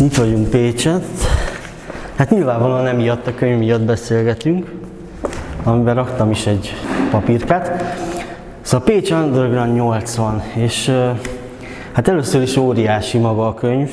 [0.00, 1.04] Itt vagyunk Pécset.
[2.16, 4.70] Hát nyilvánvalóan nem miatt a könyv miatt beszélgetünk,
[5.64, 6.72] amiben raktam is egy
[7.10, 7.82] papírkát.
[8.60, 10.92] Szóval Pécs Underground 80, és
[11.92, 13.90] hát először is óriási maga a könyv,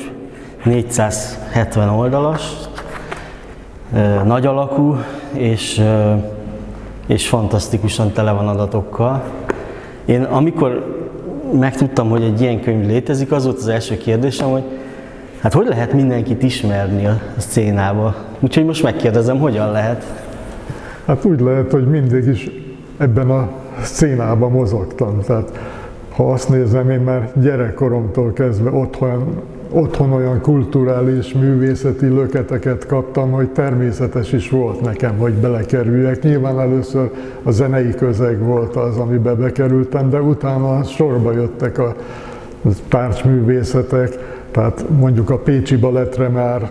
[0.64, 2.52] 470 oldalas,
[4.24, 4.96] nagy alakú,
[5.32, 5.82] és,
[7.06, 9.22] és fantasztikusan tele van adatokkal.
[10.04, 10.96] Én amikor
[11.52, 14.75] megtudtam, hogy egy ilyen könyv létezik, az volt az első kérdésem, hogy
[15.40, 18.14] hát hogy lehet mindenkit ismerni a szénába?
[18.40, 20.04] Úgyhogy most megkérdezem, hogyan lehet?
[21.06, 22.50] Hát úgy lehet, hogy mindig is
[22.96, 23.48] ebben a
[23.82, 25.20] szénában mozogtam.
[25.20, 25.58] Tehát
[26.16, 33.48] ha azt nézem, én már gyerekkoromtól kezdve otthon, otthon olyan kulturális, művészeti löketeket kaptam, hogy
[33.48, 36.22] természetes is volt nekem, hogy belekerüljek.
[36.22, 37.10] Nyilván először
[37.42, 41.94] a zenei közeg volt az, amiben bekerültem, de utána sorba jöttek a
[42.88, 44.18] tárcsművészetek,
[44.56, 46.70] tehát mondjuk a Pécsi Balettre már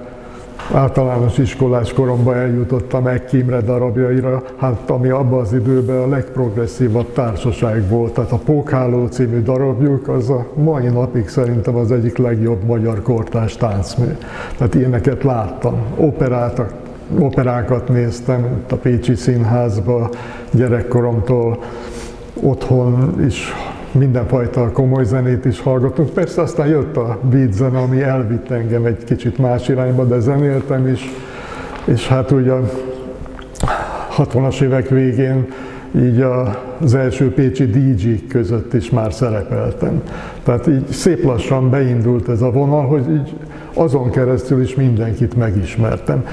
[0.74, 7.90] általános iskolás koromban eljutottam egy Kimre darabjaira, hát ami abban az időben a legprogresszívabb társaság
[7.90, 8.14] volt.
[8.14, 13.56] Tehát a Pókháló című darabjuk az a mai napig szerintem az egyik legjobb magyar kortás
[13.56, 14.18] táncmű.
[14.58, 15.76] Tehát ilyeneket láttam.
[15.96, 16.74] Operáltak,
[17.20, 20.10] operákat néztem a Pécsi Színházba
[20.52, 21.64] gyerekkoromtól,
[22.42, 23.54] otthon is
[23.96, 26.10] mindenfajta komoly zenét is hallgatunk.
[26.10, 30.88] Persze aztán jött a beat zene, ami elvitt engem egy kicsit más irányba, de zenéltem
[30.88, 31.12] is,
[31.86, 32.64] és hát ugye a
[34.18, 35.48] 60-as évek végén
[36.02, 36.26] így
[36.82, 40.02] az első pécsi dj között is már szerepeltem.
[40.44, 43.34] Tehát így szép lassan beindult ez a vonal, hogy így
[43.74, 46.26] azon keresztül is mindenkit megismertem.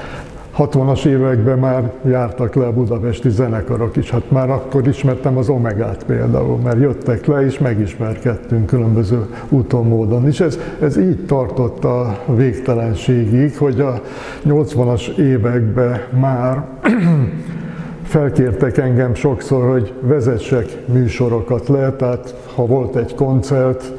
[0.57, 6.03] 60-as években már jártak le a budapesti zenekarok is, hát már akkor ismertem az Omegát
[6.03, 10.27] például, mert jöttek le és megismerkedtünk különböző úton, módon.
[10.27, 14.01] És ez, ez így tartott a végtelenségig, hogy a
[14.45, 16.63] 80-as években már
[18.03, 23.93] felkértek engem sokszor, hogy vezessek műsorokat le, tehát ha volt egy koncert,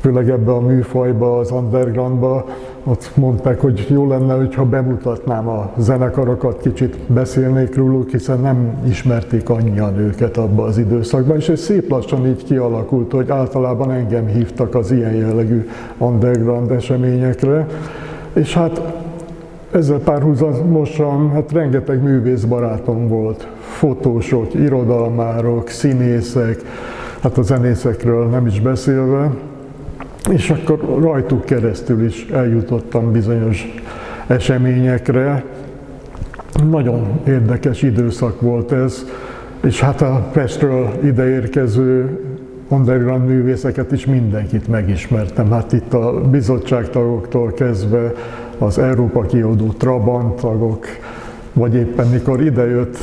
[0.00, 2.46] főleg ebbe a műfajba, az undergroundba,
[2.84, 9.48] ott mondták, hogy jó lenne, hogyha bemutatnám a zenekarokat, kicsit beszélnék róluk, hiszen nem ismerték
[9.48, 14.74] annyian őket abban az időszakban, és ez szép lassan így kialakult, hogy általában engem hívtak
[14.74, 17.66] az ilyen jellegű underground eseményekre,
[18.32, 18.82] és hát
[19.70, 26.62] ezzel párhuzamosan hát rengeteg művész barátom volt, fotósok, irodalmárok, színészek,
[27.20, 29.30] hát a zenészekről nem is beszélve,
[30.30, 33.74] és akkor rajtuk keresztül is eljutottam bizonyos
[34.26, 35.44] eseményekre.
[36.70, 39.04] Nagyon érdekes időszak volt ez,
[39.64, 42.18] és hát a Pestről ideérkező
[42.68, 45.50] underground művészeket is mindenkit megismertem.
[45.50, 48.12] Hát itt a bizottságtagoktól kezdve
[48.58, 50.86] az Európa kiadó Trabant tagok,
[51.52, 52.96] vagy éppen mikor idejött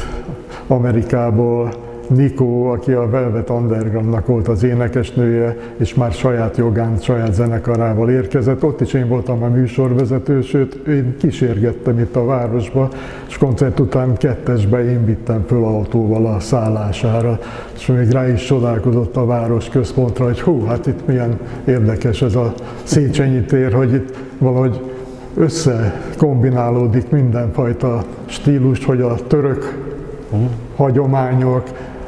[0.68, 8.10] Amerikából Nikó, aki a Velvet Undergroundnak volt az énekesnője, és már saját jogán, saját zenekarával
[8.10, 8.64] érkezett.
[8.64, 12.90] Ott is én voltam a műsorvezető, sőt, én kísérgettem itt a városba,
[13.28, 17.40] és koncert után kettesbe én vittem föl autóval a szállására,
[17.76, 22.36] és még rá is csodálkozott a város központra, hogy hú, hát itt milyen érdekes ez
[22.36, 22.54] a
[22.84, 24.82] Széchenyi tér, hogy itt valahogy
[25.36, 29.88] összekombinálódik mindenfajta stílus, hogy a török
[30.76, 31.64] hagyományok,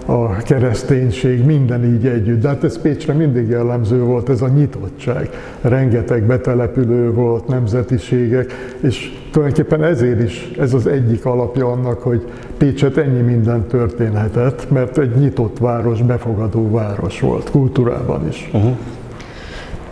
[0.06, 2.42] a kereszténység, minden így együtt.
[2.42, 5.30] De hát ez Pécsre mindig jellemző volt, ez a nyitottság.
[5.62, 12.98] Rengeteg betelepülő volt, nemzetiségek, és tulajdonképpen ezért is ez az egyik alapja annak, hogy Pécset
[12.98, 18.50] ennyi minden történhetett, mert egy nyitott város, befogadó város volt, kultúrában is.
[18.54, 18.72] Uh-huh.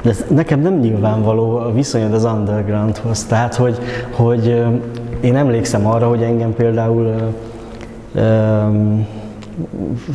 [0.02, 3.78] De ez nekem nem nyilvánvaló a viszonyod az undergroundhoz, tehát hogy,
[4.12, 4.64] hogy
[5.22, 7.34] én emlékszem arra, hogy engem például
[8.16, 9.08] um,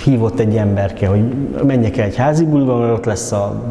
[0.04, 1.22] hívott egy emberke, hogy
[1.66, 3.62] menjek el egy házi buliba, mert ott lesz a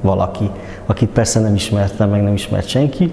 [0.00, 0.50] valaki,
[0.86, 3.12] akit persze nem ismertem, meg nem ismert senki,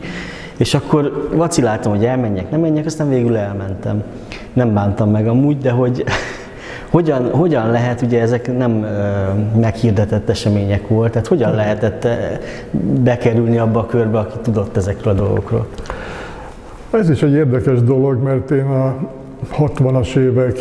[0.58, 4.04] és akkor vaciláltam, hogy elmenjek, nem menjek, aztán végül elmentem.
[4.54, 6.04] Nem bántam meg amúgy, de hogy
[6.90, 12.08] hogyan, hogyan lehet, ugye ezek nem ö, meghirdetett események volt, tehát hogyan lehetett
[13.04, 15.68] bekerülni abba a körbe, aki tudott ezekről a dolgokról?
[16.92, 18.96] Ez is egy érdekes dolog, mert én a
[19.58, 20.58] 60-as évek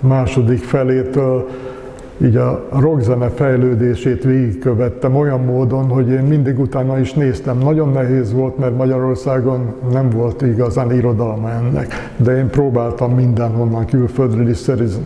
[0.00, 1.48] második felétől
[2.22, 7.58] így a rockzene fejlődését végigkövettem olyan módon, hogy én mindig utána is néztem.
[7.58, 14.48] Nagyon nehéz volt, mert Magyarországon nem volt igazán irodalma ennek, de én próbáltam mindenhonnan külföldről
[14.48, 14.58] is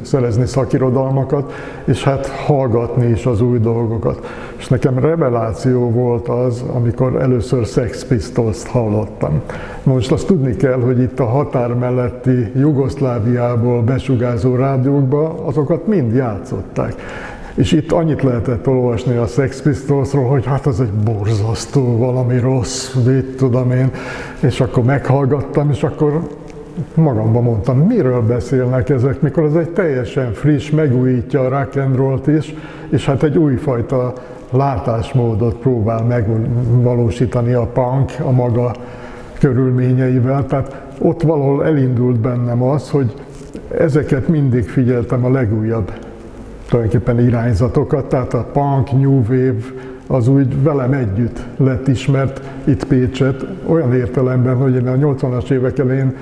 [0.03, 1.53] szerezni szakirodalmakat,
[1.85, 4.27] és hát hallgatni is az új dolgokat.
[4.57, 9.41] És nekem reveláció volt az, amikor először Sex Pistols-t hallottam.
[9.83, 16.95] Most azt tudni kell, hogy itt a határ melletti Jugoszláviából besugázó rádiókba azokat mind játszották.
[17.55, 22.95] És itt annyit lehetett olvasni a Sex Pistolsról, hogy hát az egy borzasztó, valami rossz,
[22.95, 23.91] mit tudom én.
[24.41, 26.21] És akkor meghallgattam, és akkor
[26.95, 32.27] magamban mondtam, miről beszélnek ezek, mikor ez egy teljesen friss, megújítja a rock and roll-t
[32.27, 32.55] is,
[32.91, 34.13] és hát egy újfajta
[34.51, 38.75] látásmódot próbál megvalósítani a punk a maga
[39.39, 40.47] körülményeivel.
[40.47, 43.15] Tehát ott valahol elindult bennem az, hogy
[43.79, 45.93] ezeket mindig figyeltem a legújabb
[46.73, 49.65] tulajdonképpen irányzatokat, tehát a punk, new wave,
[50.07, 55.79] az úgy velem együtt lett ismert itt Pécset, olyan értelemben, hogy én a 80-as évek
[55.79, 56.17] elején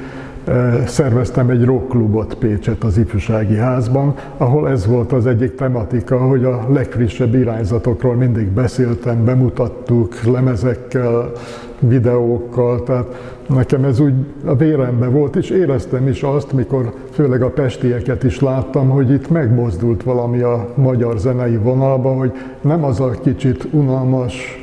[0.87, 6.67] szerveztem egy rockklubot Pécset az ifjúsági házban, ahol ez volt az egyik tematika, hogy a
[6.73, 11.33] legfrissebb irányzatokról mindig beszéltem, bemutattuk lemezekkel,
[11.79, 14.15] videókkal, tehát nekem ez úgy
[14.45, 19.31] a vérembe volt, és éreztem is azt, mikor főleg a pestieket is láttam, hogy itt
[19.31, 24.60] megmozdult valami a magyar zenei vonalba, hogy nem az a kicsit unalmas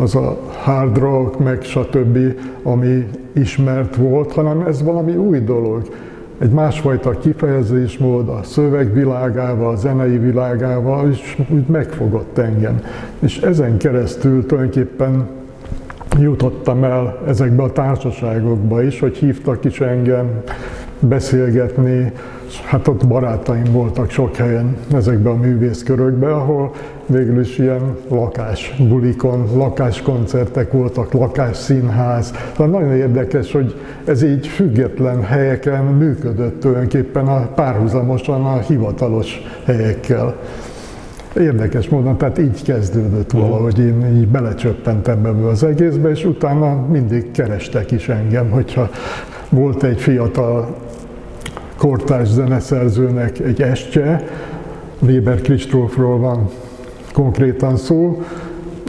[0.00, 2.18] az a hard rock, meg stb.,
[2.62, 5.82] ami ismert volt, hanem ez valami új dolog.
[6.38, 12.80] Egy másfajta kifejezésmód a szöveg világával, a zenei világával, és úgy megfogott engem.
[13.18, 15.26] És ezen keresztül tulajdonképpen
[16.20, 20.42] jutottam el ezekbe a társaságokba is, hogy hívtak is engem
[21.00, 22.12] beszélgetni,
[22.64, 26.72] hát ott barátaim voltak sok helyen ezekben a művészkörökben, ahol
[27.08, 32.30] végül is ilyen lakásbulikon, lakáskoncertek voltak, lakásszínház.
[32.30, 33.74] Tehát nagyon érdekes, hogy
[34.04, 40.36] ez így független helyeken működött tulajdonképpen a, párhuzamosan a hivatalos helyekkel.
[41.36, 47.30] Érdekes módon, tehát így kezdődött valahogy, én így belecsöppentem ebbe az egészbe, és utána mindig
[47.30, 48.90] kerestek is engem, hogyha
[49.48, 50.76] volt egy fiatal
[51.76, 54.24] kortárs zeneszerzőnek egy estje,
[55.00, 56.48] Weber Kristófról van
[57.18, 58.22] konkrétan szó,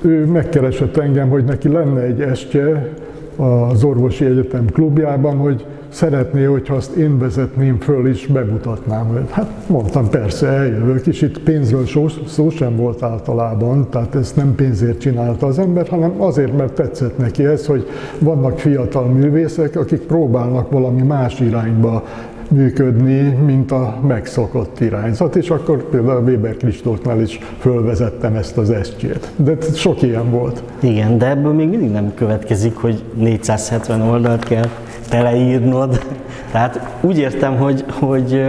[0.03, 2.93] ő megkeresett engem, hogy neki lenne egy estje
[3.35, 9.27] az orvosi egyetem klubjában, hogy szeretné, hogyha azt én vezetném föl és bemutatnám.
[9.29, 14.55] Hát mondtam, persze, eljövök, és itt pénzről szó, szó sem volt általában, tehát ezt nem
[14.55, 17.87] pénzért csinálta az ember, hanem azért, mert tetszett neki ez, hogy
[18.19, 22.03] vannak fiatal művészek, akik próbálnak valami más irányba
[22.49, 29.31] működni, mint a megszokott irányzat, és akkor például Weber Kristófnál is fölvezettem ezt az estjét.
[29.35, 30.63] De sok ilyen volt.
[30.79, 34.67] Igen, de ebből még mindig nem következik, hogy 470 oldalt kell
[35.09, 36.05] teleírnod.
[36.51, 38.41] Tehát úgy értem, hogy, hogy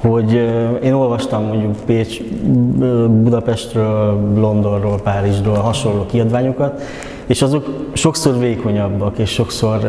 [0.00, 0.32] hogy
[0.82, 2.22] én olvastam mondjuk Pécs,
[3.22, 6.82] Budapestről, Londonról, Párizsról hasonló kiadványokat,
[7.30, 9.80] és azok sokszor vékonyabbak, és sokszor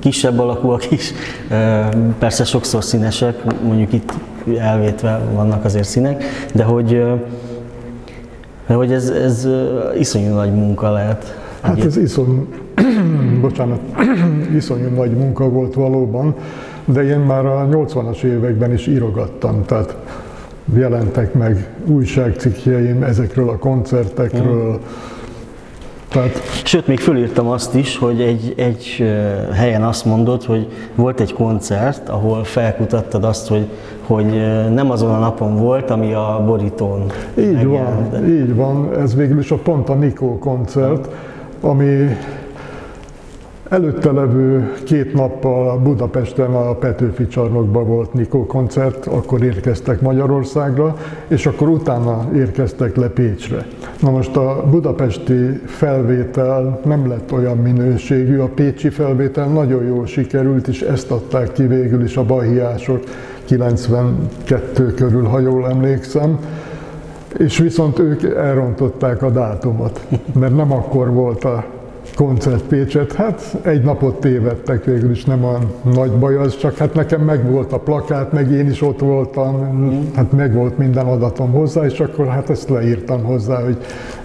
[0.00, 1.12] kisebb alakúak is,
[2.18, 4.12] persze sokszor színesek, mondjuk itt
[4.58, 6.88] elvétve vannak azért színek, de hogy,
[8.66, 9.48] de hogy ez, ez
[9.98, 11.40] iszonyú nagy munka lehet.
[11.60, 12.46] Hát ez iszonyú,
[13.40, 13.80] bocsánat,
[14.56, 16.34] iszonyú nagy munka volt valóban,
[16.84, 19.96] de én már a 80-as években is írogattam, tehát
[20.74, 25.12] jelentek meg újságcikkjeim ezekről a koncertekről, mm
[26.14, 26.40] tehát...
[26.64, 29.04] Sőt, még fölírtam azt is, hogy egy, egy
[29.52, 33.66] helyen azt mondod, hogy volt egy koncert, ahol felkutattad azt, hogy,
[34.06, 34.26] hogy
[34.74, 37.04] nem azon a napon volt, ami a borítón
[37.38, 38.10] Így megjelent.
[38.10, 38.98] van, így van.
[38.98, 41.08] Ez végül is a pont a Nikó koncert,
[41.60, 42.16] ami
[43.68, 50.96] Előtte levő két nappal Budapesten a Petőfi csarnokban volt Nikó koncert, akkor érkeztek Magyarországra,
[51.28, 53.66] és akkor utána érkeztek le Pécsre.
[54.00, 60.68] Na most a budapesti felvétel nem lett olyan minőségű, a pécsi felvétel nagyon jól sikerült,
[60.68, 63.04] és ezt adták ki végül is a bahiások
[63.44, 66.38] 92 körül, ha jól emlékszem.
[67.38, 70.06] És viszont ők elrontották a dátumot,
[70.40, 71.73] mert nem akkor volt a
[72.14, 73.12] koncert Pécset.
[73.12, 75.58] Hát egy napot tévedtek, végül is nem a
[75.94, 79.56] nagy baj az, csak hát nekem meg volt a plakát, meg én is ott voltam,
[80.14, 83.76] hát meg volt minden adatom hozzá, és akkor hát ezt leírtam hozzá, hogy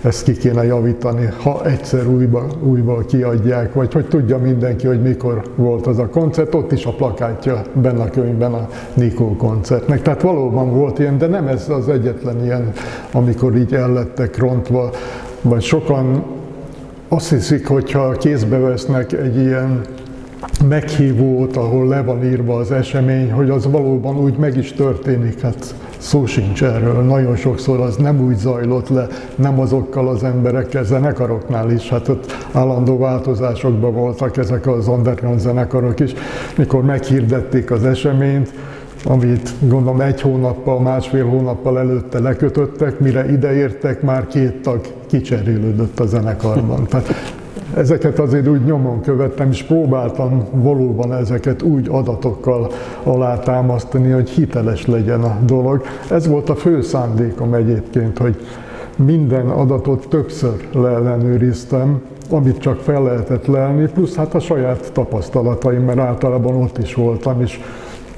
[0.02, 5.42] ezt ki kéne javítani, ha egyszer újba, újba kiadják, vagy hogy tudja mindenki, hogy mikor
[5.56, 10.02] volt az a koncert, ott is a plakátja benne a könyvben a Nikó koncertnek.
[10.02, 12.72] Tehát valóban volt ilyen, de nem ez az egyetlen ilyen,
[13.12, 14.90] amikor így ellettek rontva,
[15.42, 16.38] vagy sokan
[17.10, 19.82] azt hiszik, hogyha kézbe vesznek egy ilyen
[20.68, 25.42] meghívót, ahol le van írva az esemény, hogy az valóban úgy meg is történik.
[25.42, 27.04] Hát szó sincs erről.
[27.04, 32.48] Nagyon sokszor az nem úgy zajlott le, nem azokkal az emberekkel, zenekaroknál is, hát ott
[32.52, 36.14] állandó változásokban voltak ezek az underground zenekarok is,
[36.58, 38.54] mikor meghirdették az eseményt,
[39.04, 46.06] amit gondolom egy hónappal, másfél hónappal előtte lekötöttek, mire ideértek, már két tag kicserélődött a
[46.06, 46.86] zenekarban.
[46.88, 47.08] Tehát
[47.74, 52.72] ezeket azért úgy nyomon követtem, és próbáltam valóban ezeket úgy adatokkal
[53.04, 55.82] alátámasztani, hogy hiteles legyen a dolog.
[56.10, 58.36] Ez volt a fő szándékom egyébként, hogy
[58.96, 66.00] minden adatot többször leellenőriztem, amit csak fel lehetett lelni, plusz hát a saját tapasztalataim, mert
[66.00, 67.60] általában ott is voltam, és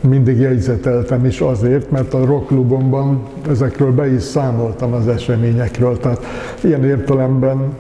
[0.01, 6.25] mindig jegyzeteltem is azért, mert a rockklubomban ezekről be is számoltam az eseményekről, tehát
[6.63, 7.73] ilyen értelemben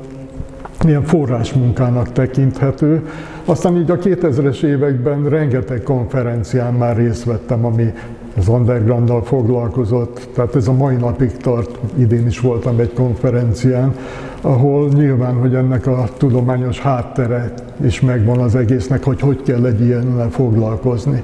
[0.85, 3.01] ilyen forrásmunkának tekinthető.
[3.45, 7.93] Aztán így a 2000-es években rengeteg konferencián már részt vettem, ami
[8.37, 13.95] az underground foglalkozott, tehát ez a mai napig tart, idén is voltam egy konferencián,
[14.41, 19.81] ahol nyilván, hogy ennek a tudományos háttere is megvan az egésznek, hogy hogy kell egy
[19.81, 21.23] ilyennel foglalkozni.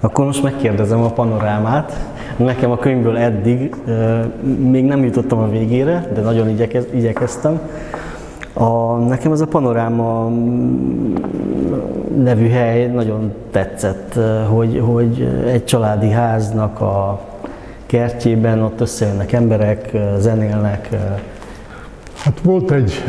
[0.00, 2.06] Akkor most megkérdezem a panorámát.
[2.36, 3.74] Nekem a könyvből eddig
[4.70, 7.60] még nem jutottam a végére, de nagyon igyekez, igyekeztem.
[8.52, 11.14] A, nekem ez a panoráma mm,
[12.22, 17.20] nevű hely nagyon tetszett, hogy, hogy egy családi háznak a
[17.86, 20.88] kertjében ott összejönnek emberek, zenélnek.
[22.14, 23.04] Hát volt egy,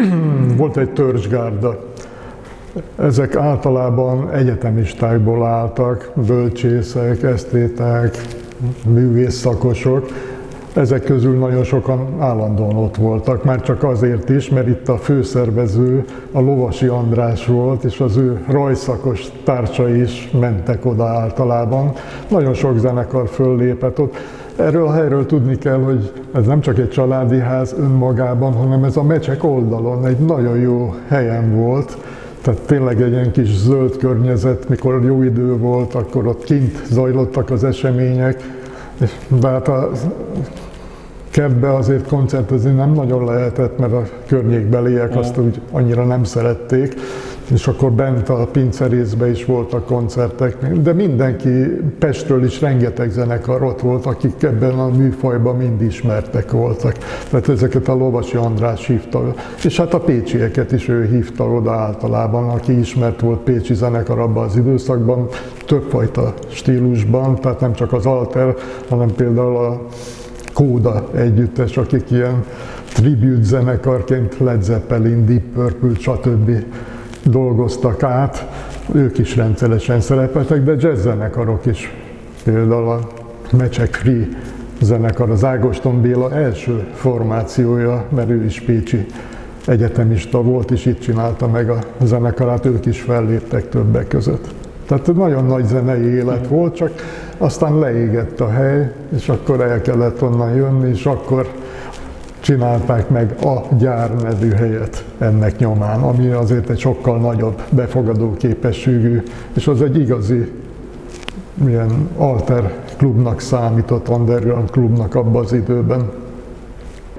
[0.56, 1.93] volt egy törzsgárda,
[2.98, 8.18] ezek általában egyetemistákból álltak, bölcsészek, esztéták,
[8.86, 10.08] művészszakosok.
[10.74, 16.04] Ezek közül nagyon sokan állandóan ott voltak, már csak azért is, mert itt a főszervező
[16.32, 21.92] a Lovasi András volt, és az ő rajszakos társai is mentek oda általában.
[22.28, 24.16] Nagyon sok zenekar föllépett ott.
[24.56, 28.96] Erről a helyről tudni kell, hogy ez nem csak egy családi ház önmagában, hanem ez
[28.96, 31.96] a mecsek oldalon egy nagyon jó helyen volt
[32.44, 37.50] tehát tényleg egy ilyen kis zöld környezet, mikor jó idő volt, akkor ott kint zajlottak
[37.50, 38.42] az események,
[39.00, 39.10] és
[39.40, 39.90] de hát a
[41.30, 46.94] kertbe azért koncertezni nem nagyon lehetett, mert a környékbeliek azt úgy annyira nem szerették
[47.52, 51.48] és akkor bent a pincerészbe is voltak koncertek, de mindenki,
[51.98, 56.96] Pestről is rengeteg zenekar ott volt, akik ebben a műfajban mind ismertek voltak.
[57.30, 59.34] Tehát ezeket a Lovasi András hívta,
[59.64, 64.44] és hát a pécsieket is ő hívta oda általában, aki ismert volt pécsi zenekar abban
[64.44, 65.28] az időszakban,
[65.66, 68.54] többfajta stílusban, tehát nem csak az Alter,
[68.88, 69.86] hanem például a
[70.52, 72.44] Kóda együttes, akik ilyen
[72.92, 76.50] tribute zenekarként Led Zeppelin, Deep Purple, stb
[77.24, 78.46] dolgoztak át,
[78.92, 81.92] ők is rendszeresen szerepeltek, de jazz zenekarok is.
[82.44, 83.08] Például a
[83.56, 84.28] Mecsek Free
[84.80, 89.06] zenekar, az Ágoston Béla első formációja, mert ő is pécsi
[89.66, 94.48] egyetemista volt, és itt csinálta meg a zenekarát, ők is felléptek többek között.
[94.86, 96.90] Tehát nagyon nagy zenei élet volt, csak
[97.38, 101.48] aztán leégett a hely, és akkor el kellett onnan jönni, és akkor
[102.44, 109.22] csinálták meg a gyár nevű helyet ennek nyomán, ami azért egy sokkal nagyobb befogadó képességű,
[109.54, 110.52] és az egy igazi
[111.54, 116.10] milyen alter klubnak számított, underground klubnak abban az időben.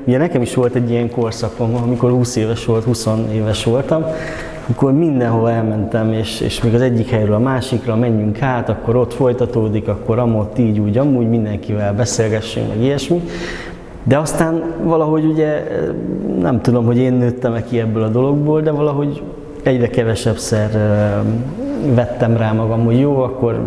[0.03, 4.05] Ugye nekem is volt egy ilyen korszakom, amikor 20 éves volt, 20 éves voltam,
[4.65, 9.13] amikor mindenhol elmentem, és, és még az egyik helyről a másikra menjünk át, akkor ott
[9.13, 13.21] folytatódik, akkor amott így, úgy, amúgy mindenkivel beszélgessünk, meg ilyesmi.
[14.07, 15.63] De aztán valahogy ugye,
[16.39, 19.21] nem tudom, hogy én nőttem-e ki ebből a dologból, de valahogy
[19.63, 20.69] egyre kevesebbszer
[21.93, 23.59] vettem rá magam, hogy jó, akkor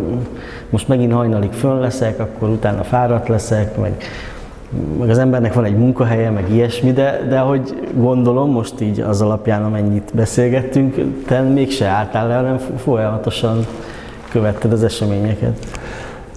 [0.71, 3.97] most megint hajnalig fönn leszek, akkor utána fáradt leszek, meg,
[4.99, 9.21] meg az embernek van egy munkahelye, meg ilyesmi, de, de hogy gondolom, most így az
[9.21, 13.66] alapján, amennyit beszélgettünk, te mégse álltál le, hanem folyamatosan
[14.30, 15.66] követted az eseményeket.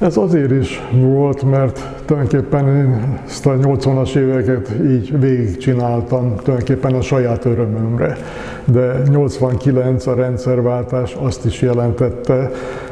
[0.01, 7.01] Ez azért is volt, mert tulajdonképpen én ezt a 80-as éveket így végigcsináltam, tulajdonképpen a
[7.01, 8.17] saját örömömre.
[8.65, 12.51] De 89 a rendszerváltás azt is jelentette,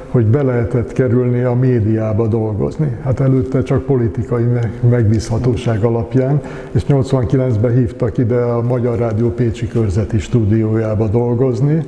[0.10, 2.98] hogy be lehetett kerülni a médiába dolgozni.
[3.04, 4.46] Hát előtte csak politikai
[4.90, 11.86] megbízhatóság alapján, és 89-ben hívtak ide a Magyar Rádió Pécsi körzeti stúdiójába dolgozni,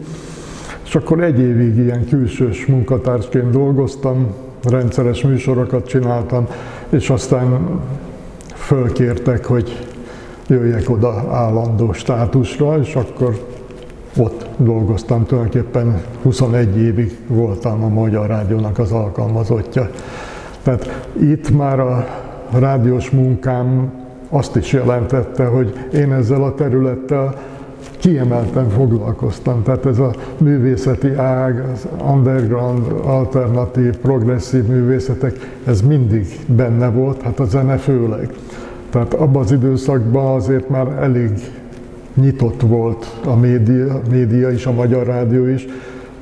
[0.86, 4.28] és akkor egy évig ilyen külsős munkatársként dolgoztam,
[4.64, 6.48] rendszeres műsorokat csináltam,
[6.90, 7.80] és aztán
[8.54, 9.86] fölkértek, hogy
[10.48, 13.46] jöjjek oda állandó státusra, és akkor
[14.18, 19.90] ott dolgoztam, tulajdonképpen 21 évig voltam a Magyar Rádiónak az alkalmazottja.
[20.64, 22.08] Tehát itt már a
[22.52, 23.92] rádiós munkám
[24.30, 27.36] azt is jelentette, hogy én ezzel a területtel
[28.02, 29.64] kiemelten foglalkoztam.
[29.64, 37.40] Tehát ez a művészeti ág, az underground, alternatív, progresszív művészetek, ez mindig benne volt, hát
[37.40, 38.30] a zene főleg.
[38.90, 41.32] Tehát abban az időszakban azért már elég
[42.14, 45.66] nyitott volt a média, média is, a magyar rádió is,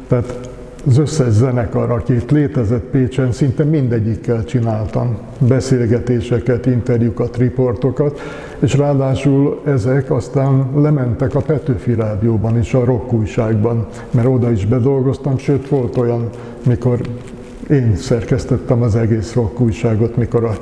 [0.08, 0.49] tehát
[0.88, 8.20] az összes zenekar, aki itt létezett Pécsen, szinte mindegyikkel csináltam beszélgetéseket, interjúkat, riportokat,
[8.60, 14.66] és ráadásul ezek aztán lementek a Petőfi Rádióban is, a rock újságban, mert oda is
[14.66, 16.30] bedolgoztam, sőt volt olyan,
[16.66, 17.00] mikor
[17.70, 20.58] én szerkesztettem az egész rock újságot, mikor a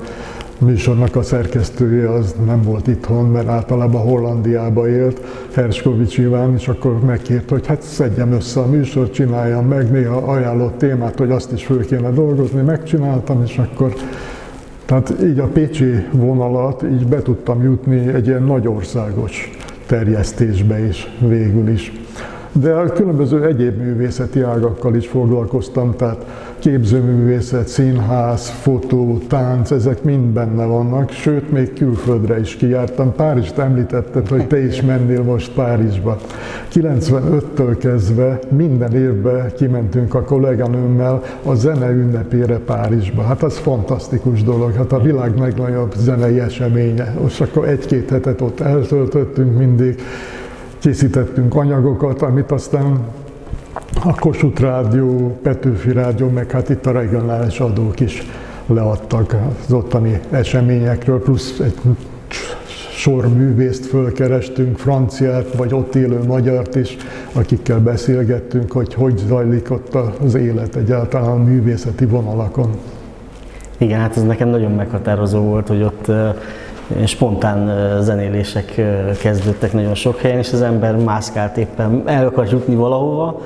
[0.59, 5.21] műsornak a szerkesztője az nem volt itthon, mert általában Hollandiába élt,
[5.53, 10.77] Herskovics Iván, és akkor megkért, hogy hát szedjem össze a műsort, csináljam meg, néha ajánlott
[10.77, 13.93] témát, hogy azt is föl kéne dolgozni, megcsináltam, és akkor
[14.85, 19.51] tehát így a pécsi vonalat így be tudtam jutni egy ilyen nagyországos
[19.85, 21.91] terjesztésbe is végül is.
[22.51, 26.25] De a különböző egyéb művészeti ágakkal is foglalkoztam, tehát
[26.59, 33.13] képzőművészet, színház, fotó, tánc, ezek mind benne vannak, sőt, még külföldre is kijártam.
[33.15, 36.17] Párizst említetted, hogy te is mennél most Párizsba.
[36.73, 43.21] 95-től kezdve minden évben kimentünk a kolléganőmmel a zene ünnepére Párizsba.
[43.21, 47.13] Hát az fantasztikus dolog, hát a világ legnagyobb zenei eseménye.
[47.21, 50.01] Most akkor egy-két hetet ott eltöltöttünk mindig,
[50.79, 52.99] készítettünk anyagokat, amit aztán
[54.03, 58.23] a Kossuth Rádió, Petőfi Rádió, meg hát itt a regionális adók is
[58.65, 59.35] leadtak
[59.65, 61.75] az ottani eseményekről, plusz egy
[62.91, 66.97] sor művészt fölkerestünk, franciát, vagy ott élő magyart is,
[67.33, 72.69] akikkel beszélgettünk, hogy hogy zajlik ott az élet egyáltalán a művészeti vonalakon.
[73.77, 76.11] Igen, hát ez nekem nagyon meghatározó volt, hogy ott
[77.05, 78.81] spontán zenélések
[79.21, 83.41] kezdődtek nagyon sok helyen, és az ember mászkált éppen, el akar jutni valahova,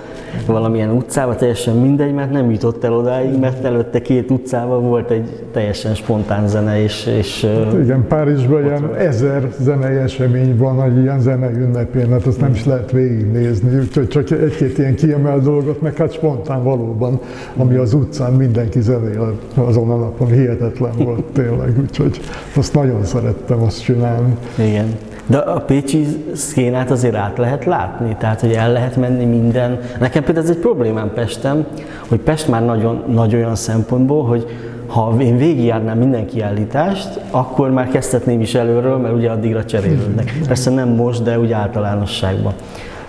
[0.46, 5.44] valamilyen utcába, teljesen mindegy, mert nem jutott el odáig, mert előtte két utcában volt egy
[5.52, 7.06] teljesen spontán zene, és...
[7.18, 7.48] és
[7.82, 12.66] Igen, Párizsban ilyen ezer zenei esemény van, egy ilyen zenei ünnepén, hát azt nem is
[12.66, 17.20] lehet végignézni, úgyhogy csak egy-két ilyen kiemelt dolgot, meg hát spontán valóban,
[17.58, 22.20] ami az utcán mindenki zenél azon a napon, hihetetlen volt tényleg, úgyhogy
[22.56, 24.38] azt nagyon szerettem azt csinálni.
[24.56, 24.96] Igen.
[25.26, 29.80] De a pécsi szkénát azért át lehet látni, tehát hogy el lehet menni minden.
[30.00, 31.66] Nekem például ez egy problémám Pestem,
[32.08, 34.48] hogy Pest már nagyon nagy olyan szempontból, hogy
[34.88, 40.40] ha én végigjárnám minden kiállítást, akkor már kezdhetném is előről, mert ugye addigra cserélődnek.
[40.48, 42.54] Persze nem most, de úgy általánosságban.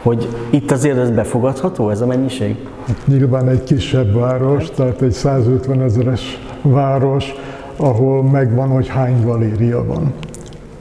[0.02, 2.56] Hogy itt azért ez befogadható, ez a mennyiség?
[3.04, 7.34] Nyilván egy kisebb város, tehát egy 150 ezeres város,
[7.76, 10.12] ahol megvan, hogy hány galéria van.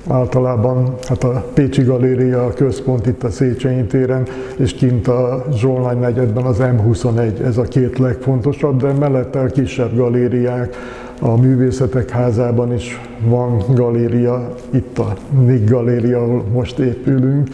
[0.08, 4.28] Általában hát a Pécsi Galéria a központ itt a Széchenyi téren,
[4.58, 9.96] és kint a Zsolnány negyedben az M21, ez a két legfontosabb, de mellette a kisebb
[9.96, 10.76] galériák,
[11.20, 15.14] a Művészetek Házában is van galéria, itt a
[15.46, 17.48] NIG galéria, ahol most épülünk,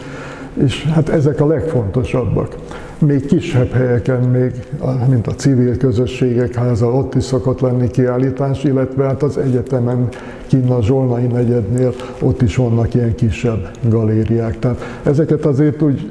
[0.54, 2.56] és hát ezek a legfontosabbak
[3.00, 4.52] még kisebb helyeken, még,
[5.08, 10.08] mint a civil közösségek háza, ott is szokott lenni kiállítás, illetve hát az egyetemen
[10.46, 14.58] kinn a Zsolnai negyednél ott is vannak ilyen kisebb galériák.
[14.58, 16.10] Tehát ezeket azért úgy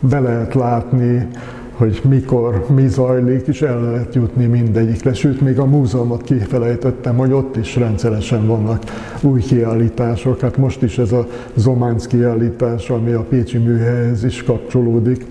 [0.00, 1.28] be lehet látni,
[1.72, 5.14] hogy mikor, mi zajlik, és el lehet jutni mindegyikre.
[5.14, 8.82] Sőt, még a múzeumot kifelejtettem, hogy ott is rendszeresen vannak
[9.20, 10.40] új kiállítások.
[10.40, 15.26] Hát most is ez a Zománc kiállítás, ami a Pécsi műhelyhez is kapcsolódik.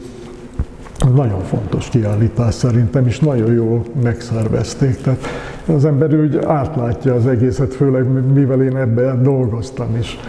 [1.16, 5.02] Nagyon fontos kiállítás szerintem, és nagyon jól megszervezték.
[5.02, 5.26] Tehát
[5.66, 10.20] az ember úgy átlátja az egészet, főleg mivel én ebben dolgoztam is.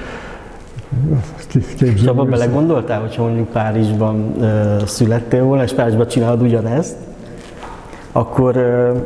[1.80, 6.96] És abban belegondoltál, hogyha mondjuk Párizsban uh, születtél volna, és Párizsban csinálod ugyanezt,
[8.12, 8.96] akkor uh,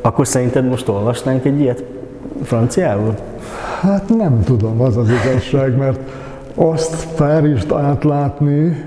[0.00, 1.84] Akkor szerinted most olvasnánk egy ilyet
[2.42, 3.14] franciául?
[3.80, 6.00] Hát nem tudom, az az igazság, mert
[6.54, 8.84] azt Párizst átlátni,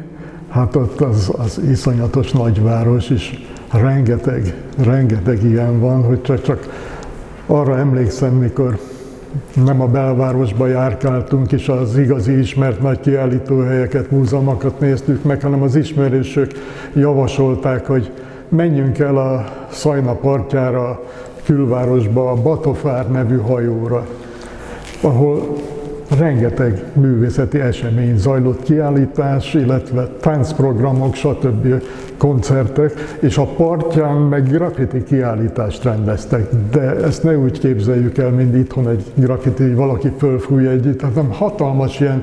[0.50, 6.68] hát ott az, az iszonyatos nagyváros is, rengeteg, rengeteg ilyen van, hogy csak, csak
[7.46, 8.80] arra emlékszem, mikor
[9.66, 15.76] nem a belvárosba járkáltunk, és az igazi ismert nagy kiállítóhelyeket, múzeumokat néztük meg, hanem az
[15.76, 16.52] ismerősök
[16.94, 18.12] javasolták, hogy
[18.50, 21.02] menjünk el a Szajna partjára,
[21.44, 24.08] külvárosba, a Batofár nevű hajóra,
[25.02, 25.56] ahol
[26.18, 31.84] rengeteg művészeti esemény zajlott, kiállítás, illetve táncprogramok, stb.
[32.18, 36.50] koncertek, és a partján meg graffiti kiállítást rendeztek.
[36.72, 42.00] De ezt ne úgy képzeljük el, mint itthon egy graffiti, valaki fölfúj egyet, hanem hatalmas
[42.00, 42.22] ilyen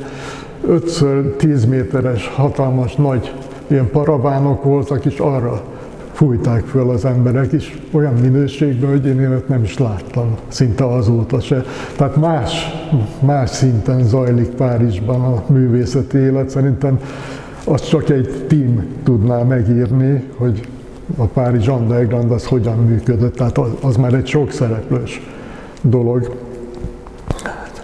[0.69, 3.35] 5-10 méteres, hatalmas nagy
[3.67, 5.63] ilyen paravánok voltak, és arra
[6.19, 11.41] fújták föl az emberek is olyan minőségben, hogy én élet nem is láttam, szinte azóta
[11.41, 11.65] se.
[11.97, 12.53] Tehát más,
[13.21, 16.51] más szinten zajlik Párizsban a művészeti élet.
[16.51, 17.01] Szerintem
[17.65, 20.69] azt csak egy team tudná megírni, hogy
[21.17, 23.37] a Párizs Underground az hogyan működött.
[23.37, 25.21] Tehát az, az már egy sok szereplős
[25.83, 26.37] dolog.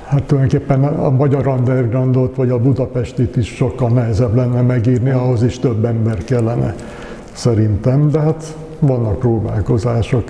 [0.05, 5.59] Hát tulajdonképpen a magyar undergroundot vagy a budapestit is sokkal nehezebb lenne megírni, ahhoz is
[5.59, 6.75] több ember kellene
[7.35, 10.25] szerintem, de hát vannak próbálkozások.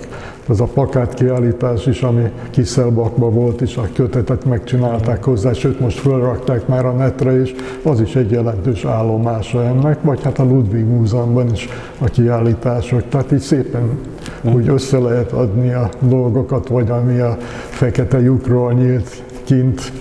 [0.49, 5.99] Ez a pakát kiállítás is, ami Kiszelbakban volt, és a kötetet megcsinálták hozzá, sőt most
[5.99, 10.85] fölrakták már a netre is, az is egy jelentős állomása ennek, vagy hát a Ludwig
[10.85, 13.09] Múzeumban is a kiállítások.
[13.09, 13.99] Tehát így szépen
[14.53, 17.37] úgy össze lehet adni a dolgokat, vagy ami a
[17.69, 19.91] fekete lyukról nyílt kint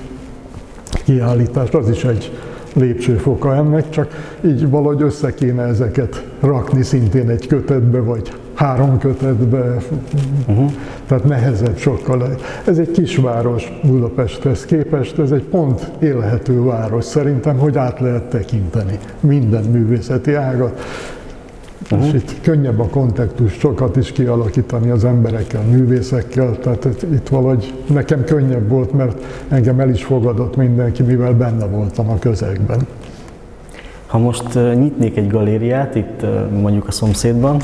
[1.04, 2.32] kiállítás, az is egy
[2.74, 9.76] lépcsőfoka ennek, csak így valahogy össze kéne ezeket rakni szintén egy kötetbe, vagy három kötetbe,
[10.48, 10.72] uh-huh.
[11.06, 12.36] tehát nehezebb sokkal.
[12.66, 18.98] Ez egy kisváros Budapesthez képest, ez egy pont élhető város szerintem, hogy át lehet tekinteni
[19.20, 20.80] minden művészeti ágat.
[21.90, 22.06] Uh-huh.
[22.06, 28.24] És itt könnyebb a kontextus sokat is kialakítani az emberekkel, művészekkel, tehát itt valahogy nekem
[28.24, 32.86] könnyebb volt, mert engem el is fogadott mindenki, mivel benne voltam a közegben.
[34.06, 36.26] Ha most nyitnék egy galériát itt
[36.60, 37.56] mondjuk a szomszédban,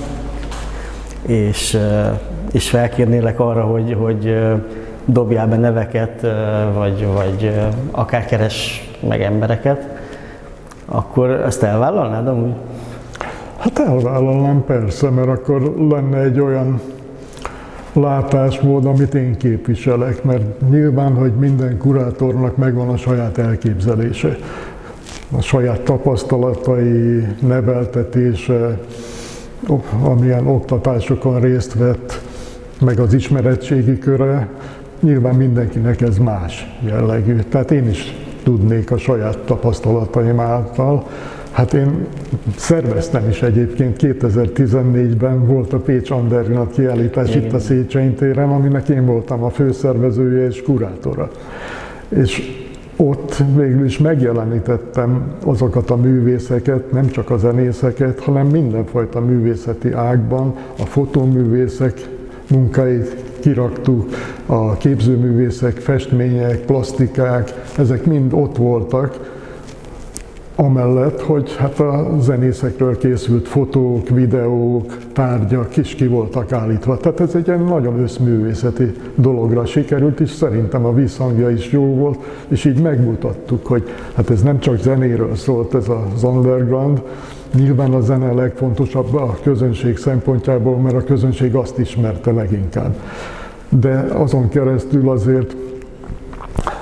[1.27, 1.79] és,
[2.53, 4.39] és felkérnélek arra, hogy, hogy
[5.05, 6.27] dobjál be neveket,
[6.75, 9.89] vagy, vagy akár keres meg embereket,
[10.85, 12.55] akkor ezt elvállalnád amúgy?
[13.61, 16.81] Hát elvállalnám persze, mert akkor lenne egy olyan
[17.93, 24.37] látásmód, amit én képviselek, mert nyilván, hogy minden kurátornak megvan a saját elképzelése,
[25.37, 28.79] a saját tapasztalatai, neveltetése,
[30.03, 32.21] amilyen oktatásokon részt vett,
[32.81, 34.49] meg az ismeretségi köre,
[35.01, 37.37] nyilván mindenkinek ez más jellegű.
[37.49, 41.07] Tehát én is tudnék a saját tapasztalataim által,
[41.51, 42.07] Hát én
[42.57, 47.43] szerveztem is egyébként, 2014-ben volt a Pécs Underground kiállítás Igen.
[47.43, 51.31] itt a Széchenyi téren, aminek én voltam a főszervezője és kurátora.
[52.09, 52.61] És
[52.97, 60.55] ott végül is megjelenítettem azokat a művészeket, nem csak a zenészeket, hanem mindenfajta művészeti ágban,
[60.79, 62.09] a fotóművészek
[62.51, 64.09] munkáit kiraktuk,
[64.47, 69.40] a képzőművészek, festmények, plastikák, ezek mind ott voltak,
[70.61, 76.97] Amellett, hogy hát a zenészekről készült fotók, videók, tárgyak is ki voltak állítva.
[76.97, 82.19] Tehát ez egy ilyen nagyon összművészeti dologra sikerült, és szerintem a visszhangja is jó volt,
[82.49, 83.83] és így megmutattuk, hogy
[84.15, 87.03] hát ez nem csak zenéről szólt ez az underground,
[87.55, 92.95] Nyilván a zene a legfontosabb a közönség szempontjából, mert a közönség azt ismerte leginkább.
[93.69, 95.57] De azon keresztül azért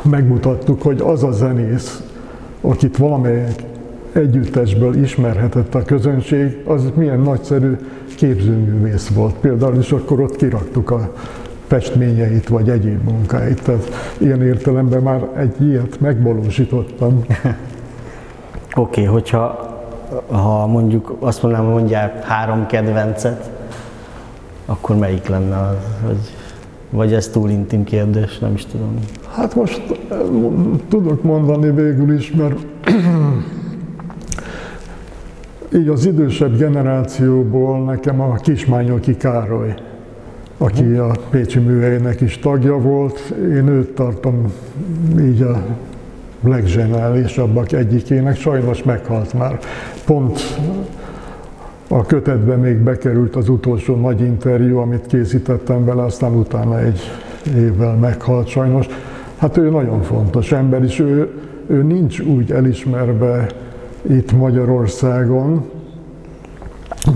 [0.03, 2.03] megmutattuk, hogy az a zenész,
[2.61, 3.65] akit valamelyik
[4.13, 7.77] együttesből ismerhetett a közönség, az milyen nagyszerű
[8.17, 9.35] képzőművész volt.
[9.35, 11.13] Például is akkor ott kiraktuk a
[11.67, 13.63] festményeit, vagy egyéb munkáit.
[13.63, 17.25] Tehát ilyen értelemben már egy ilyet megvalósítottam.
[18.75, 19.67] Oké, okay, hogyha
[20.27, 23.51] ha mondjuk azt mondanám, mondják három kedvencet,
[24.67, 26.35] akkor melyik lenne az, hogy
[26.91, 28.99] vagy ez túl intim kérdés, nem is tudom.
[29.39, 30.19] Hát most eh,
[30.89, 32.67] tudok mondani végül is, mert
[35.75, 39.75] így az idősebb generációból nekem a Kismányoki Károly,
[40.59, 44.53] aki a Pécsi műhelynek is tagja volt, én őt tartom
[45.21, 45.63] így a
[46.41, 49.59] legzsenálisabbak egyikének, sajnos meghalt már.
[50.05, 50.41] Pont
[51.89, 57.01] A kötetben még bekerült az utolsó nagy interjú, amit készítettem vele, aztán utána egy
[57.57, 58.87] évvel meghalt sajnos.
[59.39, 61.29] Hát ő nagyon fontos ember, és ő,
[61.67, 63.47] ő nincs úgy elismerve
[64.11, 65.71] itt Magyarországon,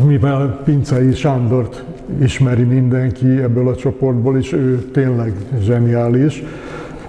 [0.07, 1.85] mivel Pincei Sándort
[2.21, 6.43] ismeri mindenki ebből a csoportból, és ő tényleg zseniális,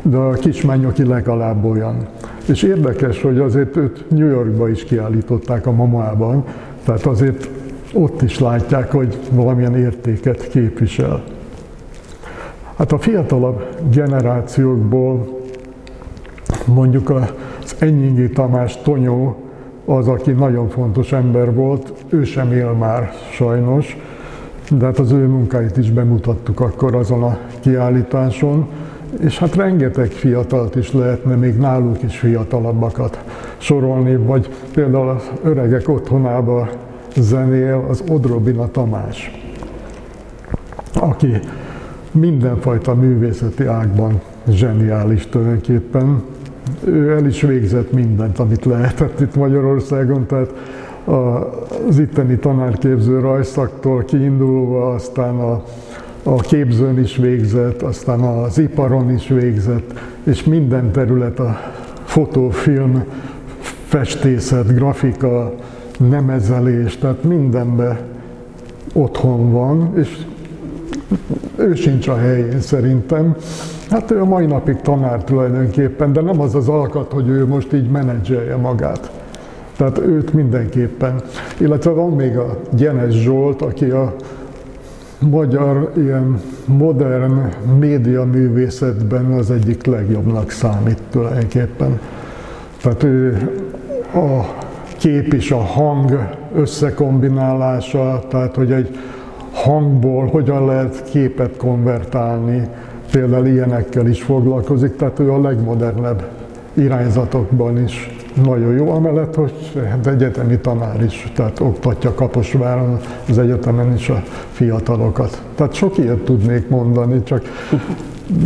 [0.02, 2.08] de a Kismányoki legalább olyan.
[2.46, 6.44] És érdekes, hogy azért őt New Yorkba is kiállították a Mamában,
[6.86, 7.50] tehát azért
[7.94, 11.24] ott is látják, hogy valamilyen értéket képvisel.
[12.78, 15.42] Hát a fiatalabb generációkból
[16.66, 19.36] mondjuk az Enyingi Tamás Tonyó
[19.86, 23.98] az, aki nagyon fontos ember volt, ő sem él már sajnos,
[24.78, 28.68] de hát az ő munkáit is bemutattuk akkor azon a kiállításon,
[29.20, 33.24] és hát rengeteg fiatalt is lehetne, még náluk is fiatalabbakat
[33.58, 36.70] sorolni, vagy például az öregek otthonába
[37.16, 39.32] zenél az Odrobina Tamás,
[41.00, 41.40] aki
[42.14, 46.24] mindenfajta művészeti ágban zseniális tulajdonképpen.
[46.84, 50.54] Ő el is végzett mindent, amit lehetett itt Magyarországon, tehát
[51.88, 55.64] az itteni tanárképző rajszaktól kiindulva, aztán a,
[56.24, 61.58] a képzőn is végzett, aztán az iparon is végzett, és minden terület a
[62.04, 63.04] fotófilm,
[63.86, 65.54] festészet, grafika,
[66.10, 67.98] nemezelés, tehát mindenben
[68.94, 70.26] otthon van, és
[71.56, 73.36] ő sincs a helyén szerintem.
[73.90, 77.74] Hát ő a mai napig tanár tulajdonképpen, de nem az az alkat, hogy ő most
[77.74, 79.12] így menedzselje magát.
[79.78, 81.22] Tehát őt mindenképpen.
[81.58, 84.16] Illetve van még a Gyenes Zsolt, aki a
[85.20, 92.00] magyar ilyen modern médiaművészetben az egyik legjobbnak számít tulajdonképpen.
[92.82, 93.50] Tehát ő
[94.14, 94.62] a
[94.98, 98.98] kép és a hang összekombinálása, tehát hogy egy
[99.54, 102.68] hangból hogyan lehet képet konvertálni,
[103.12, 106.30] például ilyenekkel is foglalkozik, tehát ő a legmodernebb
[106.74, 108.10] irányzatokban is
[108.44, 109.54] nagyon jó, amellett, hogy
[109.90, 115.42] hát egyetemi tanár is, tehát oktatja Kaposváron az egyetemen is a fiatalokat.
[115.56, 117.42] Tehát sok ilyet tudnék mondani, csak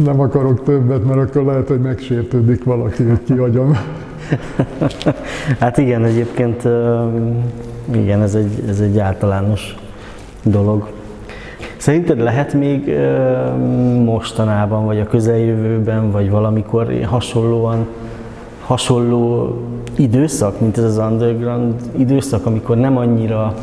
[0.03, 3.77] nem akarok többet, mert akkor lehet, hogy megsértődik valaki, hogy kiadjam.
[5.59, 6.67] hát igen, egyébként
[7.91, 9.75] igen, ez egy, ez egy általános
[10.43, 10.96] dolog.
[11.77, 12.97] Szerinted lehet még
[14.03, 17.87] mostanában, vagy a közeljövőben, vagy valamikor hasonlóan
[18.65, 19.55] hasonló
[19.95, 23.53] időszak, mint ez az underground időszak, amikor nem annyira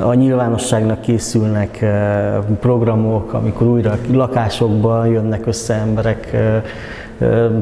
[0.00, 1.84] a nyilvánosságnak készülnek
[2.60, 6.36] programok, amikor újra lakásokban jönnek össze emberek.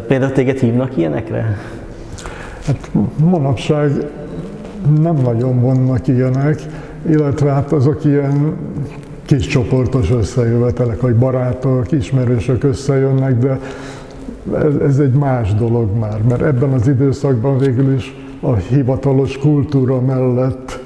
[0.06, 1.58] Például téged hívnak ilyenekre?
[2.66, 3.90] Hát manapság
[5.00, 6.62] nem nagyon vannak ilyenek,
[7.08, 8.56] illetve hát azok ilyen
[9.24, 13.60] kis csoportos összejövetelek, hogy barátok, ismerősök összejönnek, de
[14.54, 20.00] ez, ez egy más dolog már, mert ebben az időszakban végül is a hivatalos kultúra
[20.00, 20.82] mellett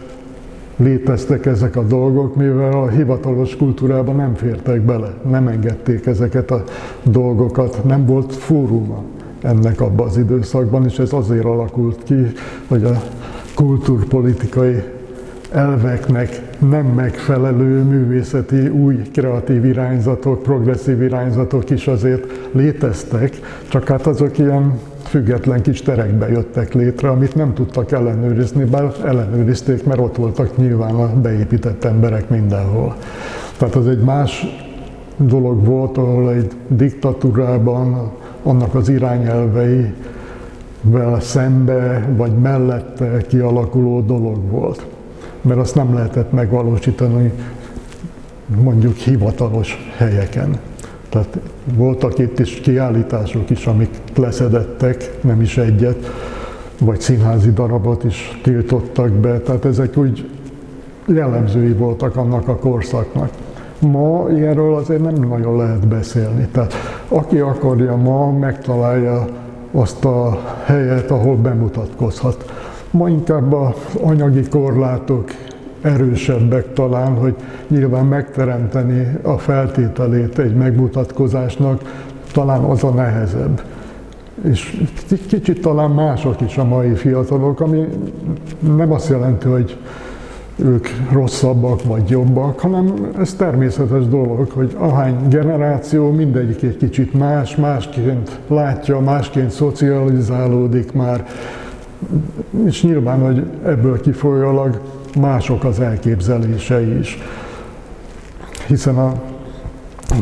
[0.76, 6.64] léteztek ezek a dolgok, mivel a hivatalos kultúrában nem fértek bele, nem engedték ezeket a
[7.02, 9.02] dolgokat, nem volt fóruma
[9.42, 12.26] ennek abban az időszakban, és ez azért alakult ki,
[12.68, 13.02] hogy a
[13.54, 14.82] kultúrpolitikai
[15.52, 24.38] elveknek nem megfelelő művészeti új kreatív irányzatok, progresszív irányzatok is azért léteztek, csak hát azok
[24.38, 30.56] ilyen független kis terekbe jöttek létre, amit nem tudtak ellenőrizni, bár ellenőrizték, mert ott voltak
[30.56, 32.96] nyilván a beépített emberek mindenhol.
[33.56, 34.46] Tehát az egy más
[35.16, 39.92] dolog volt, ahol egy diktatúrában annak az irányelvei
[41.18, 44.86] szembe vagy mellette kialakuló dolog volt
[45.42, 47.32] mert azt nem lehetett megvalósítani
[48.62, 50.58] mondjuk hivatalos helyeken.
[51.08, 51.38] Tehát
[51.74, 56.06] voltak itt is kiállítások is, amik leszedettek, nem is egyet,
[56.80, 60.28] vagy színházi darabot is tiltottak be, tehát ezek úgy
[61.06, 63.30] jellemzői voltak annak a korszaknak.
[63.80, 66.48] Ma ilyenről azért nem nagyon lehet beszélni.
[66.52, 66.74] Tehát
[67.08, 69.26] aki akarja ma, megtalálja
[69.72, 72.52] azt a helyet, ahol bemutatkozhat.
[72.90, 75.30] Ma inkább az anyagi korlátok
[75.80, 77.34] erősebbek talán, hogy
[77.68, 83.62] nyilván megteremteni a feltételét egy megmutatkozásnak, talán az a nehezebb.
[84.42, 84.82] És
[85.28, 87.88] kicsit talán mások is a mai fiatalok, ami
[88.76, 89.76] nem azt jelenti, hogy
[90.56, 97.56] ők rosszabbak vagy jobbak, hanem ez természetes dolog, hogy ahány generáció, mindegyik egy kicsit más,
[97.56, 101.26] másként látja, másként szocializálódik már,
[102.66, 104.80] és nyilván, hogy ebből kifolyólag
[105.20, 107.18] mások az elképzelései is.
[108.66, 109.12] Hiszen a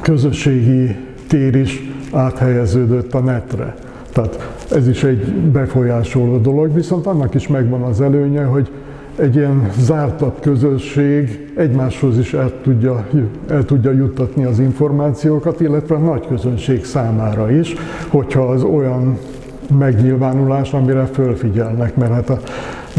[0.02, 0.96] közösségi
[1.28, 3.74] tér is áthelyeződött a netre.
[4.12, 8.70] Tehát ez is egy befolyásoló dolog, viszont annak is megvan az előnye, hogy
[9.16, 13.06] egy ilyen zártabb közösség egymáshoz is el tudja,
[13.48, 17.74] el tudja juttatni az információkat, illetve a nagy közönség számára is,
[18.08, 19.18] hogyha az olyan
[19.78, 22.38] megnyilvánulás, amire fölfigyelnek, mert hát a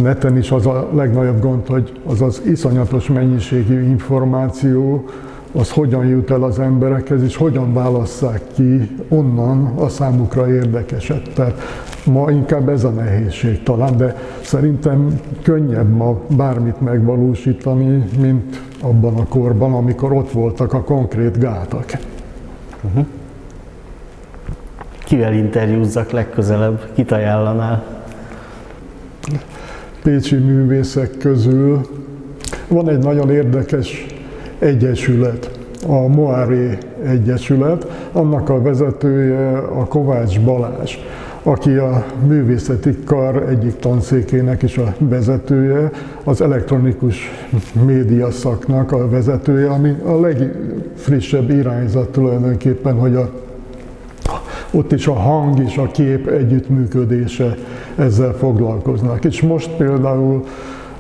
[0.02, 5.06] neten is az a legnagyobb gond, hogy az az iszonyatos mennyiségű információ,
[5.52, 11.34] az hogyan jut el az emberekhez, és hogyan válasszák ki onnan a számukra érdekeset.
[11.34, 11.62] Tehát
[12.06, 19.26] ma inkább ez a nehézség talán, de szerintem könnyebb ma bármit megvalósítani, mint abban a
[19.26, 21.92] korban, amikor ott voltak a konkrét gátak.
[22.84, 23.06] Uh-huh.
[25.08, 26.90] Kivel interjúzzak legközelebb?
[26.94, 27.84] Kit ajánlanál?
[30.04, 31.82] Pécsi művészek közül
[32.68, 34.06] van egy nagyon érdekes
[34.60, 40.98] egyesület, a Moáré Egyesület, annak a vezetője a Kovács Balázs,
[41.44, 45.92] aki a művészeti kar egyik tanszékének is a vezetője,
[46.24, 47.32] az elektronikus
[47.86, 53.46] média szaknak a vezetője, ami a legfrissebb irányzat tulajdonképpen, hogy a
[54.72, 57.56] ott is a hang és a kép együttműködése
[57.96, 59.26] ezzel foglalkoznak.
[59.26, 60.44] És most például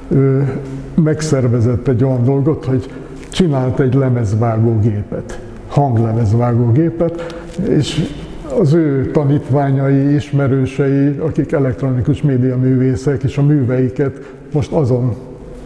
[0.07, 0.53] ő
[0.95, 2.91] megszervezett egy olyan dolgot, hogy
[3.31, 7.35] csinált egy lemezvágógépet, hanglemezvágógépet,
[7.69, 8.15] és
[8.59, 15.15] az ő tanítványai, ismerősei, akik elektronikus média művészek, és a műveiket most azon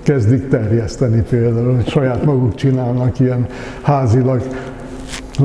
[0.03, 3.45] kezdik terjeszteni például, hogy saját maguk csinálnak ilyen
[3.81, 4.41] házilag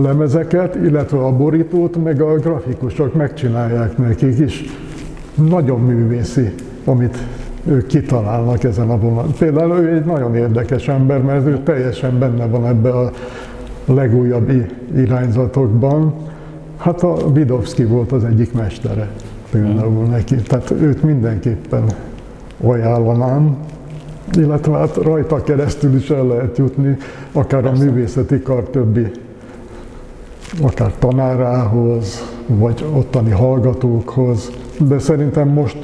[0.03, 4.65] lemezeket, illetve a borítót, meg a grafikusok megcsinálják nekik is.
[5.35, 6.53] Nagyon művészi,
[6.85, 7.19] amit
[7.65, 9.33] ők kitalálnak ezen a vonalon.
[9.39, 13.11] Például ő egy nagyon érdekes ember, mert ő teljesen benne van ebbe a
[13.85, 14.51] legújabb
[14.97, 16.15] irányzatokban.
[16.77, 19.09] Hát a Vidovszki volt az egyik mestere
[19.51, 21.85] például neki, tehát őt mindenképpen
[22.61, 23.57] ajánlanám,
[24.33, 26.97] illetve hát rajta keresztül is el lehet jutni,
[27.33, 29.11] akár a művészeti kar többi
[30.63, 35.77] akár tanárához, vagy ottani hallgatókhoz, de szerintem most,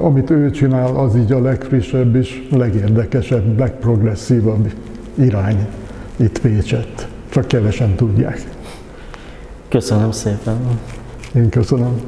[0.00, 4.72] amit ő csinál, az így a legfrissebb és legérdekesebb, legprogresszívabb
[5.14, 5.66] irány
[6.16, 7.08] itt Pécsett.
[7.28, 8.48] Csak kevesen tudják.
[9.68, 10.56] Köszönöm szépen.
[11.34, 12.00] Én köszönöm.